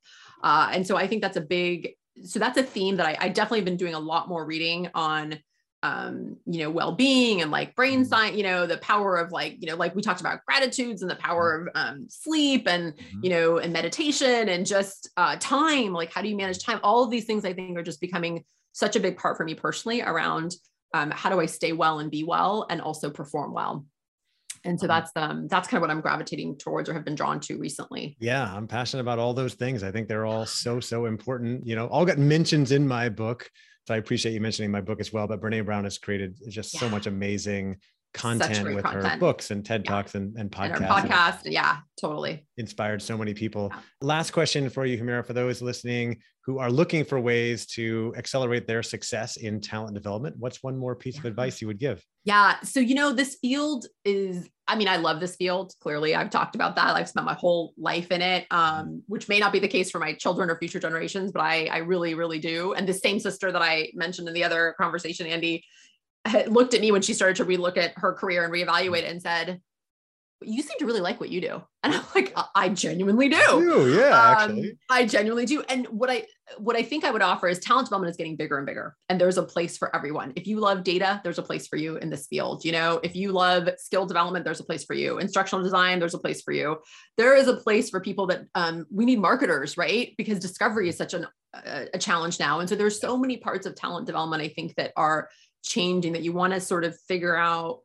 Uh, 0.44 0.70
and 0.72 0.86
so 0.88 0.96
i 0.96 1.08
think 1.08 1.22
that's 1.22 1.38
a 1.38 1.42
big 1.42 1.96
so 2.24 2.40
that's 2.40 2.58
a 2.58 2.64
theme 2.64 2.98
that 2.98 3.06
I, 3.06 3.18
I 3.20 3.30
definitely 3.30 3.60
have 3.60 3.66
been 3.66 3.78
doing 3.78 3.94
a 3.94 4.00
lot 4.00 4.28
more 4.28 4.46
reading 4.46 4.90
on 4.94 5.40
um 5.82 6.36
you 6.46 6.60
know 6.60 6.70
well-being 6.70 7.42
and 7.42 7.52
like 7.52 7.74
brain 7.76 8.02
mm-hmm. 8.02 8.10
science 8.10 8.36
you 8.36 8.44
know 8.44 8.66
the 8.66 8.78
power 8.80 9.16
of 9.16 9.32
like 9.32 9.56
you 9.62 9.68
know 9.68 9.76
like 9.76 9.96
we 9.96 10.02
talked 10.02 10.20
about 10.20 10.44
gratitudes 10.46 11.02
and 11.02 11.10
the 11.10 11.16
power 11.16 11.56
of 11.56 11.70
um, 11.76 12.06
sleep 12.10 12.68
and 12.68 12.94
mm-hmm. 12.94 13.20
you 13.24 13.30
know 13.30 13.60
and 13.60 13.72
meditation 13.72 14.50
and 14.50 14.66
just 14.66 15.10
uh 15.16 15.38
time 15.40 15.94
like 15.94 16.12
how 16.12 16.22
do 16.22 16.28
you 16.28 16.36
manage 16.36 16.64
time? 16.64 16.80
All 16.84 17.04
of 17.04 17.10
these 17.10 17.26
things 17.26 17.46
i 17.46 17.54
think 17.54 17.78
are 17.78 17.84
just 17.84 18.02
becoming 18.02 18.44
such 18.74 18.96
a 18.96 19.00
big 19.00 19.18
part 19.18 19.38
for 19.38 19.46
me 19.46 19.56
personally 19.56 20.02
around 20.02 20.54
um, 20.94 21.12
how 21.12 21.30
do 21.30 21.40
i 21.40 21.46
stay 21.46 21.72
well 21.72 22.00
and 22.00 22.12
be 22.12 22.24
well 22.24 22.66
and 22.70 22.82
also 22.82 23.10
perform 23.10 23.54
well? 23.54 23.86
And 24.66 24.78
so 24.78 24.88
that's 24.88 25.12
um 25.16 25.48
that's 25.48 25.70
kind 25.70 25.78
of 25.78 25.82
what 25.82 25.92
i'm 25.92 26.02
gravitating 26.02 26.58
towards 26.58 26.90
or 26.90 26.94
have 26.94 27.06
been 27.06 27.16
drawn 27.16 27.40
to 27.42 27.58
recently. 27.58 28.18
Yeah 28.20 28.54
i'm 28.54 28.68
passionate 28.68 29.02
about 29.02 29.20
all 29.20 29.34
those 29.34 29.54
things. 29.54 29.82
I 29.82 29.92
think 29.92 30.10
they're 30.10 30.26
all 30.26 30.46
so 30.46 30.82
so 30.82 31.06
important. 31.06 31.66
You 31.66 31.78
know 31.78 31.88
all 31.88 32.06
got 32.06 32.18
mentions 32.18 32.74
in 32.74 32.86
my 32.86 33.08
book 33.08 33.50
so 33.90 33.96
I 33.96 33.98
appreciate 33.98 34.34
you 34.34 34.40
mentioning 34.40 34.70
my 34.70 34.82
book 34.82 35.00
as 35.00 35.12
well. 35.12 35.26
But 35.26 35.42
Brene 35.42 35.66
Brown 35.66 35.84
has 35.84 35.98
created 35.98 36.38
just 36.48 36.76
yeah. 36.76 36.82
so 36.82 36.90
much 36.90 37.08
amazing 37.08 37.78
content 38.14 38.76
with 38.76 38.84
content. 38.84 39.06
her 39.06 39.18
books 39.18 39.52
and 39.52 39.66
TED 39.66 39.84
yeah. 39.86 39.92
Talks 39.92 40.16
and, 40.16 40.36
and 40.38 40.52
podcasts. 40.52 40.78
And 40.78 40.86
podcast. 40.86 41.40
yeah, 41.46 41.78
totally. 42.00 42.46
Inspired 42.58 43.02
so 43.02 43.18
many 43.18 43.34
people. 43.34 43.70
Yeah. 43.72 43.80
Last 44.02 44.32
question 44.32 44.70
for 44.70 44.86
you, 44.86 44.98
Humera, 44.98 45.26
for 45.26 45.34
those 45.34 45.62
listening 45.62 46.20
who 46.46 46.58
are 46.58 46.72
looking 46.72 47.06
for 47.06 47.20
ways 47.20 47.68
to 47.68 48.12
accelerate 48.18 48.66
their 48.66 48.82
success 48.82 49.38
in 49.38 49.62
talent 49.62 49.94
development. 49.94 50.36
What's 50.40 50.64
one 50.64 50.76
more 50.76 50.96
piece 50.96 51.16
yeah. 51.16 51.22
of 51.22 51.26
advice 51.26 51.62
you 51.62 51.68
would 51.68 51.78
give? 51.78 52.04
Yeah. 52.26 52.60
So, 52.62 52.80
you 52.80 52.96
know, 52.96 53.14
this 53.14 53.38
field 53.40 53.86
is, 54.04 54.50
I 54.68 54.76
mean, 54.76 54.88
I 54.88 54.96
love 54.96 55.20
this 55.20 55.36
field. 55.36 55.74
Clearly, 55.80 56.16
I've 56.16 56.32
talked 56.32 56.56
about 56.56 56.76
that. 56.78 56.96
I've 56.96 57.08
spent 57.08 57.28
my 57.28 57.36
whole 57.36 57.74
life 57.78 58.10
in 58.12 58.24
it, 58.24 58.48
um, 58.50 59.04
which 59.08 59.30
may 59.30 59.38
not 59.38 59.54
be 59.54 59.60
the 59.60 59.68
case 59.68 59.92
for 59.92 60.00
my 60.00 60.14
children 60.14 60.50
or 60.50 60.58
future 60.58 60.80
generations, 60.80 61.32
but 61.32 61.42
I, 61.42 61.66
I 61.66 61.78
really, 61.78 62.16
really 62.16 62.40
do. 62.40 62.74
And 62.74 62.88
the 62.88 62.94
same 62.94 63.20
sister 63.20 63.52
that 63.52 63.62
I 63.62 63.92
mentioned 63.94 64.28
in 64.28 64.34
the 64.34 64.44
other 64.44 64.74
conversation, 64.80 65.28
Andy, 65.28 65.64
looked 66.48 66.74
at 66.74 66.82
me 66.82 66.92
when 66.92 67.02
she 67.02 67.14
started 67.14 67.38
to 67.38 67.46
relook 67.46 67.78
at 67.78 67.94
her 67.98 68.14
career 68.14 68.44
and 68.44 68.54
reevaluate 68.54 69.04
it 69.04 69.12
and 69.12 69.22
said, 69.22 69.62
you 70.42 70.62
seem 70.62 70.78
to 70.80 70.86
really 70.86 71.02
like 71.02 71.20
what 71.20 71.30
you 71.30 71.42
do. 71.42 71.62
And 71.82 71.96
I'm 71.96 72.04
like, 72.14 72.36
I 72.56 72.68
genuinely 72.68 73.30
do. 73.30 73.38
do 73.38 73.96
yeah, 73.98 74.08
um, 74.10 74.52
actually. 74.52 74.78
I 74.90 75.06
genuinely 75.06 75.46
do. 75.46 75.64
And 75.70 75.88
what 75.88 76.10
I 76.10 76.26
what 76.58 76.76
I 76.76 76.84
think 76.84 77.06
I 77.06 77.12
would 77.12 77.22
offer 77.22 77.48
is 77.48 77.58
talent 77.60 77.88
development 77.88 78.12
is 78.12 78.18
getting 78.18 78.36
bigger 78.36 78.58
and 78.58 78.68
bigger. 78.68 78.98
And 79.08 79.20
there's 79.20 79.38
a 79.38 79.44
place 79.44 79.78
for 79.78 79.96
everyone. 79.96 80.34
If 80.36 80.46
you 80.46 80.60
love 80.60 80.84
data, 80.84 81.22
there's 81.24 81.38
a 81.38 81.42
place 81.42 81.68
for 81.68 81.78
you 81.78 81.96
in 81.96 82.10
this 82.10 82.28
field. 82.28 82.66
You 82.66 82.74
know, 82.74 83.00
if 83.02 83.16
you 83.16 83.32
love 83.32 83.70
skill 83.78 84.06
development, 84.06 84.44
there's 84.44 84.60
a 84.60 84.66
place 84.66 84.84
for 84.84 84.94
you. 84.94 85.20
Instructional 85.20 85.64
design, 85.64 86.00
there's 86.00 86.16
a 86.16 86.20
place 86.20 86.42
for 86.42 86.52
you. 86.52 86.80
There 87.16 87.34
is 87.34 87.48
a 87.48 87.56
place 87.56 87.90
for 87.90 88.02
people 88.02 88.28
that 88.28 88.42
um, 88.56 88.86
we 88.92 89.06
need 89.06 89.20
marketers, 89.20 89.78
right? 89.78 90.14
Because 90.18 90.40
discovery 90.40 90.90
is 90.90 90.98
such 90.98 91.14
an, 91.14 91.28
a, 91.54 91.88
a 91.94 91.98
challenge 91.98 92.42
now. 92.42 92.60
And 92.60 92.68
so 92.68 92.76
there's 92.76 93.00
so 93.00 93.16
many 93.16 93.38
parts 93.38 93.66
of 93.66 93.74
talent 93.74 94.06
development, 94.06 94.44
I 94.44 94.50
think, 94.50 94.76
that 94.76 94.92
are 94.98 95.30
changing 95.64 96.14
that 96.14 96.24
you 96.24 96.34
want 96.34 96.54
to 96.54 96.60
sort 96.60 96.84
of 96.84 96.98
figure 97.08 97.36
out 97.36 97.80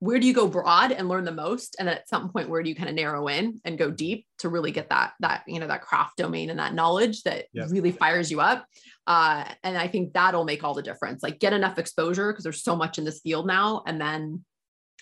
where 0.00 0.20
do 0.20 0.26
you 0.28 0.32
go 0.32 0.46
broad 0.46 0.92
and 0.92 1.08
learn 1.08 1.24
the 1.24 1.32
most? 1.32 1.74
And 1.78 1.88
then 1.88 1.96
at 1.96 2.08
some 2.08 2.30
point 2.30 2.48
where 2.48 2.62
do 2.62 2.68
you 2.68 2.76
kind 2.76 2.88
of 2.88 2.94
narrow 2.94 3.26
in 3.26 3.60
and 3.64 3.76
go 3.76 3.90
deep 3.90 4.26
to 4.38 4.48
really 4.48 4.70
get 4.70 4.90
that 4.90 5.14
that 5.20 5.42
you 5.48 5.58
know 5.58 5.66
that 5.66 5.82
craft 5.82 6.16
domain 6.16 6.50
and 6.50 6.58
that 6.60 6.74
knowledge 6.74 7.22
that 7.24 7.46
really 7.70 7.92
fires 7.92 8.30
you 8.30 8.40
up? 8.40 8.66
Uh, 9.06 9.44
and 9.64 9.76
i 9.78 9.88
think 9.88 10.12
that'll 10.12 10.44
make 10.44 10.62
all 10.62 10.74
the 10.74 10.82
difference. 10.82 11.22
Like 11.22 11.40
get 11.40 11.52
enough 11.52 11.78
exposure 11.78 12.32
because 12.32 12.44
there's 12.44 12.62
so 12.62 12.76
much 12.76 12.98
in 12.98 13.04
this 13.04 13.20
field 13.20 13.46
now 13.46 13.82
and 13.86 14.00
then 14.00 14.44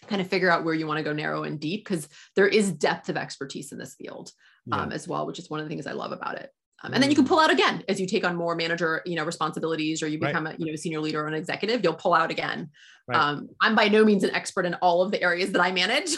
kind 0.06 0.20
of 0.20 0.28
figure 0.28 0.50
out 0.50 0.64
where 0.64 0.74
you 0.74 0.86
want 0.86 0.98
to 0.98 1.04
go 1.04 1.12
narrow 1.12 1.42
and 1.42 1.58
deep 1.58 1.84
because 1.84 2.08
there 2.36 2.48
is 2.48 2.70
depth 2.72 3.08
of 3.08 3.16
expertise 3.16 3.72
in 3.72 3.78
this 3.78 3.94
field 3.94 4.30
um, 4.70 4.92
as 4.92 5.08
well 5.08 5.26
which 5.26 5.38
is 5.38 5.48
one 5.48 5.58
of 5.58 5.66
the 5.66 5.70
things 5.70 5.86
i 5.86 5.92
love 5.92 6.12
about 6.12 6.36
it 6.36 6.50
um, 6.82 6.92
and 6.92 7.02
then 7.02 7.10
you 7.10 7.16
can 7.16 7.24
mm. 7.24 7.28
pull 7.28 7.40
out 7.40 7.50
again 7.50 7.82
as 7.88 8.00
you 8.00 8.06
take 8.06 8.24
on 8.24 8.36
more 8.36 8.54
manager, 8.54 9.02
you 9.06 9.16
know, 9.16 9.24
responsibilities 9.24 10.02
or 10.02 10.08
you 10.08 10.18
become 10.18 10.44
right. 10.44 10.58
a, 10.58 10.58
you 10.58 10.70
know, 10.70 10.76
senior 10.76 11.00
leader 11.00 11.24
or 11.24 11.26
an 11.26 11.34
executive, 11.34 11.82
you'll 11.82 11.94
pull 11.94 12.12
out 12.12 12.30
again. 12.30 12.70
Right. 13.08 13.18
Um, 13.18 13.48
I'm 13.60 13.74
by 13.74 13.88
no 13.88 14.04
means 14.04 14.24
an 14.24 14.34
expert 14.34 14.66
in 14.66 14.74
all 14.74 15.00
of 15.00 15.10
the 15.10 15.22
areas 15.22 15.52
that 15.52 15.62
I 15.62 15.70
manage, 15.70 16.16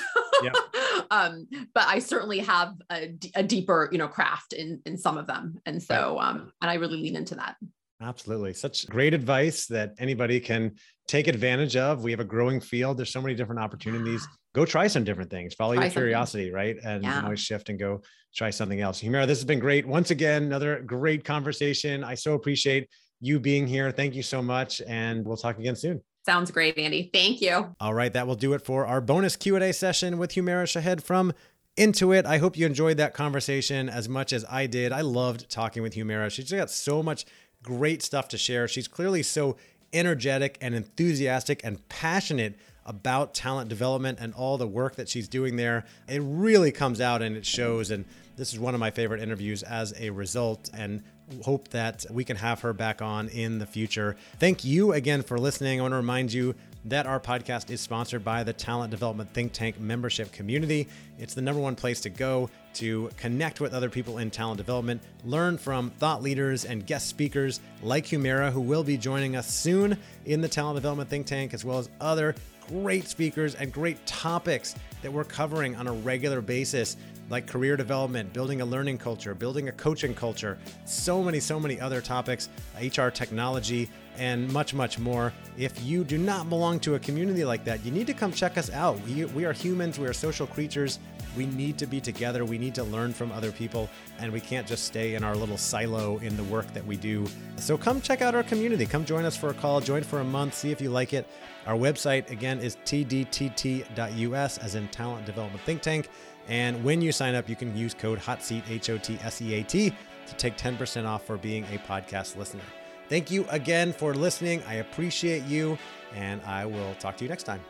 um, 1.11 1.47
but 1.75 1.87
I 1.87 1.99
certainly 1.99 2.39
have 2.41 2.75
a, 2.91 3.15
a, 3.37 3.43
deeper, 3.43 3.89
you 3.93 3.99
know, 3.99 4.09
craft 4.09 4.53
in, 4.53 4.81
in 4.87 4.97
some 4.97 5.19
of 5.19 5.27
them. 5.27 5.61
And 5.67 5.83
so, 5.83 6.19
um, 6.19 6.51
and 6.63 6.71
I 6.71 6.75
really 6.75 6.97
lean 6.97 7.15
into 7.15 7.35
that. 7.37 7.57
Absolutely. 8.01 8.55
Such 8.55 8.89
great 8.89 9.13
advice 9.13 9.67
that 9.67 9.95
anybody 9.99 10.41
can 10.41 10.77
take 11.09 11.27
advantage 11.27 11.75
of. 11.75 12.05
We 12.05 12.11
have 12.13 12.21
a 12.21 12.25
growing 12.25 12.61
field. 12.61 12.99
There's 12.99 13.11
so 13.11 13.21
many 13.21 13.35
different 13.35 13.61
opportunities. 13.61 14.27
Go 14.55 14.65
try 14.65 14.87
some 14.87 15.05
different 15.05 15.31
things. 15.31 15.55
Follow 15.55 15.75
try 15.75 15.85
your 15.85 15.93
curiosity, 15.93 16.45
something. 16.45 16.55
right? 16.55 16.77
And 16.85 17.03
yeah. 17.03 17.23
always 17.25 17.41
shift 17.41 17.71
and 17.71 17.79
go 17.79 18.03
try 18.35 18.51
something 18.51 18.81
else. 18.81 19.01
Humera, 19.01 19.27
this 19.27 19.39
has 19.39 19.45
been 19.45 19.59
great. 19.59 19.87
Once 19.87 20.11
again, 20.11 20.45
another 20.45 20.81
great 20.81 21.25
conversation. 21.25 22.05
I 22.05 22.15
so 22.15 22.35
appreciate 22.35 22.89
you 23.21 23.41
being 23.41 23.67
here. 23.67 23.91
Thank 23.91 24.15
you 24.15 24.23
so 24.23 24.43
much. 24.43 24.81
And 24.87 25.27
we'll 25.27 25.37
talk 25.37 25.59
again 25.59 25.77
soon. 25.77 26.01
Sounds 26.25 26.51
great, 26.51 26.77
Andy. 26.79 27.11
Thank 27.13 27.41
you. 27.41 27.75
All 27.81 27.95
right, 27.95 28.13
that 28.13 28.27
will 28.27 28.35
do 28.35 28.53
it 28.53 28.61
for 28.61 28.87
our 28.87 29.01
bonus 29.01 29.35
Q&A 29.35 29.73
session 29.73 30.19
with 30.19 30.33
Humera 30.33 30.69
Shahed 30.69 31.03
from 31.03 31.33
Intuit. 31.79 32.27
I 32.27 32.37
hope 32.37 32.59
you 32.59 32.67
enjoyed 32.67 32.99
that 32.99 33.15
conversation 33.15 33.89
as 33.89 34.11
much 34.11 34.35
as 34.35 34.45
I 34.51 34.67
did. 34.67 34.93
I 34.93 35.01
loved 35.01 35.49
talking 35.49 35.83
with 35.83 35.95
Humera. 35.95 36.31
She's 36.31 36.53
got 36.53 36.71
so 36.71 37.03
much 37.03 37.25
great 37.63 38.03
stuff 38.03 38.29
to 38.29 38.39
share. 38.39 38.69
She's 38.69 38.89
clearly 38.89 39.23
so 39.23 39.57
energetic 39.93 40.59
and 40.61 40.75
enthusiastic 40.75 41.61
and 41.65 41.87
passionate 41.89 42.59
about 42.85 43.35
talent 43.35 43.69
development 43.69 44.19
and 44.21 44.33
all 44.35 44.57
the 44.57 44.67
work 44.67 44.97
that 44.97 45.09
she's 45.09 45.29
doing 45.29 45.57
there. 45.57 45.85
It 46.09 46.21
really 46.25 46.73
comes 46.73 47.01
out 47.01 47.21
and 47.23 47.37
it 47.37 47.45
shows. 47.45 47.91
And 47.91 48.07
this 48.37 48.53
is 48.53 48.59
one 48.59 48.75
of 48.75 48.81
my 48.81 48.91
favorite 48.91 49.21
interviews 49.21 49.63
as 49.63 49.93
a 49.99 50.11
result. 50.11 50.71
And 50.73 51.03
hope 51.45 51.69
that 51.69 52.07
we 52.11 52.25
can 52.25 52.37
have 52.37 52.61
her 52.61 52.73
back 52.73 53.03
on 53.03 53.29
in 53.29 53.59
the 53.59 53.67
future. 53.67 54.17
Thank 54.39 54.65
you 54.65 54.93
again 54.93 55.23
for 55.23 55.39
listening. 55.39 55.79
I 55.79 55.83
want 55.83 55.93
to 55.93 55.97
remind 55.97 56.33
you 56.33 56.55
that 56.87 57.07
our 57.07 57.21
podcast 57.21 57.71
is 57.71 57.81
sponsored 57.81 58.25
by 58.25 58.45
the 58.45 58.53
Talent 58.53 58.91
Development 58.91 59.33
Think 59.35 59.53
Tank 59.53 59.79
membership 59.79 60.33
community. 60.33 60.89
It's 61.19 61.35
the 61.35 61.43
number 61.43 61.61
one 61.61 61.77
place 61.77 62.01
to 62.03 62.11
go 62.11 62.49
to 62.79 63.11
connect 63.17 63.61
with 63.61 63.75
other 63.75 63.91
people 63.91 64.19
in 64.19 64.31
talent 64.31 64.57
development, 64.57 65.03
learn 65.25 65.59
from 65.59 65.91
thought 65.91 66.23
leaders 66.23 66.65
and 66.65 66.87
guest 66.87 67.09
speakers 67.09 67.61
like 67.83 68.07
Humera, 68.07 68.53
who 68.53 68.61
will 68.61 68.85
be 68.85 68.97
joining 68.97 69.35
us 69.35 69.53
soon 69.53 69.99
in 70.27 70.41
the 70.41 70.49
Talent 70.49 70.77
Development 70.77 71.09
Think 71.11 71.27
Tank, 71.27 71.55
as 71.55 71.65
well 71.65 71.79
as 71.79 71.89
other 72.01 72.35
great 72.69 73.09
speakers 73.09 73.55
and 73.55 73.73
great 73.73 74.05
topics 74.07 74.75
that 75.03 75.13
we're 75.13 75.25
covering 75.25 75.75
on 75.75 75.89
a 75.89 75.93
regular 75.93 76.41
basis 76.41 76.97
like 77.31 77.47
career 77.47 77.77
development, 77.77 78.33
building 78.33 78.61
a 78.61 78.65
learning 78.65 78.97
culture, 78.99 79.35
building 79.35 79.69
a 79.69 79.73
coaching 79.73 80.15
culture, 80.15 80.57
so 80.85 81.23
many, 81.23 81.41
so 81.41 81.61
many 81.61 81.81
other 81.81 82.01
topics, 82.01 82.49
HR 82.81 83.09
technology, 83.09 83.91
and 84.17 84.51
much, 84.53 84.73
much 84.73 84.99
more. 84.99 85.33
If 85.57 85.83
you 85.83 86.05
do 86.05 86.17
not 86.17 86.49
belong 86.49 86.81
to 86.81 86.95
a 86.95 86.99
community 86.99 87.45
like 87.45 87.65
that, 87.65 87.85
you 87.85 87.91
need 87.91 88.07
to 88.07 88.15
come 88.15 88.33
check 88.33 88.57
us 88.57 88.71
out. 88.71 88.99
We, 89.03 89.27
we 89.27 89.45
are 89.45 89.53
humans, 89.53 89.99
we 89.99 90.07
are 90.07 90.13
social 90.13 90.47
creatures. 90.47 90.99
We 91.39 91.47
need 91.47 91.79
to 91.79 91.87
be 91.87 92.01
together. 92.01 92.45
We 92.45 92.59
need 92.59 92.75
to 92.75 92.83
learn 92.83 93.13
from 93.13 93.31
other 93.31 93.53
people, 93.53 93.89
and 94.19 94.33
we 94.33 94.41
can't 94.41 94.67
just 94.67 94.85
stay 94.85 95.15
in 95.15 95.23
our 95.23 95.37
little 95.37 95.57
silo 95.57 96.19
in 96.19 96.37
the 96.37 96.43
work 96.43 96.67
that 96.75 96.85
we 96.85 96.97
do. 96.97 97.27
So 97.57 97.79
come 97.79 98.01
check 98.01 98.23
out 98.23 98.35
our 98.35 98.43
community. 98.43 98.85
Come 98.87 99.05
join 99.05 99.25
us 99.25 99.37
for 99.37 99.51
a 99.51 99.55
call, 99.55 99.81
join 99.81 100.03
for 100.03 100.19
a 100.19 100.25
month, 100.25 100.55
see 100.55 100.73
if 100.73 100.81
you 100.81 100.91
like 100.91 101.13
it. 101.15 101.29
Our 101.67 101.77
website, 101.77 102.29
again, 102.31 102.59
is 102.59 102.77
tdtt.us, 102.85 104.59
as 104.59 104.75
in 104.75 104.89
Talent 104.89 105.27
Development 105.27 105.63
Think 105.63 105.81
Tank. 105.81 106.09
And 106.49 106.83
when 106.83 107.01
you 107.01 107.13
sign 107.13 107.37
up, 107.37 107.49
you 107.49 107.55
can 107.55 107.77
use 107.77 107.95
code 107.95 108.19
HOTSEAT, 108.19 108.69
H 108.69 108.91
O 108.91 108.99
T 108.99 109.17
S 109.23 109.41
E 109.41 109.55
A 109.55 109.63
T, 109.63 109.93
to 110.27 110.35
take 110.35 110.57
10% 110.57 111.07
off 111.07 111.25
for 111.25 111.37
being 111.37 111.65
a 111.73 111.79
podcast 111.79 112.37
listener. 112.37 112.65
Thank 113.09 113.31
you 113.31 113.47
again 113.51 113.93
for 113.93 114.13
listening. 114.13 114.61
I 114.67 114.75
appreciate 114.75 115.45
you, 115.45 115.79
and 116.15 116.43
I 116.43 116.67
will 116.67 116.95
talk 116.95 117.17
to 117.19 117.25
you 117.25 117.29
next 117.29 117.45
time. 117.45 117.61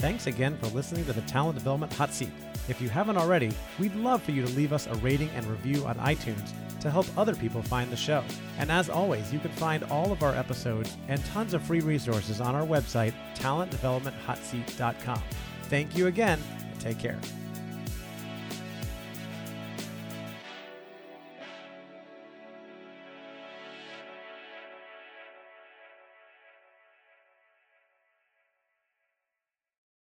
Thanks 0.00 0.26
again 0.26 0.56
for 0.56 0.68
listening 0.68 1.04
to 1.04 1.12
the 1.12 1.20
Talent 1.22 1.58
Development 1.58 1.92
Hot 1.92 2.10
Seat. 2.10 2.30
If 2.68 2.80
you 2.80 2.88
haven't 2.88 3.18
already, 3.18 3.52
we'd 3.78 3.94
love 3.94 4.22
for 4.22 4.30
you 4.30 4.40
to 4.40 4.52
leave 4.54 4.72
us 4.72 4.86
a 4.86 4.94
rating 4.94 5.28
and 5.34 5.44
review 5.44 5.84
on 5.84 5.96
iTunes 5.96 6.52
to 6.80 6.90
help 6.90 7.06
other 7.18 7.34
people 7.34 7.60
find 7.60 7.92
the 7.92 7.96
show. 7.96 8.24
And 8.58 8.72
as 8.72 8.88
always, 8.88 9.30
you 9.30 9.38
can 9.40 9.50
find 9.50 9.84
all 9.84 10.10
of 10.10 10.22
our 10.22 10.34
episodes 10.34 10.96
and 11.08 11.22
tons 11.26 11.52
of 11.52 11.62
free 11.62 11.80
resources 11.80 12.40
on 12.40 12.54
our 12.54 12.66
website, 12.66 13.12
talentdevelopmenthotseat.com. 13.34 15.22
Thank 15.64 15.94
you 15.94 16.06
again, 16.06 16.40
and 16.70 16.80
take 16.80 16.98
care. 16.98 17.18